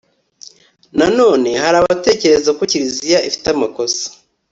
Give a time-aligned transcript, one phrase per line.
[0.97, 4.05] nanone hari abatekereza ko kiliziya ifite amakosa